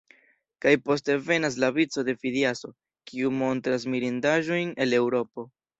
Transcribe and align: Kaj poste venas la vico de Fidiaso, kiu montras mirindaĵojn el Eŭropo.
Kaj 0.65 0.71
poste 0.87 1.17
venas 1.27 1.59
la 1.65 1.69
vico 1.77 2.05
de 2.09 2.17
Fidiaso, 2.23 2.73
kiu 3.11 3.35
montras 3.45 3.91
mirindaĵojn 3.97 4.77
el 4.87 5.03
Eŭropo. 5.05 5.51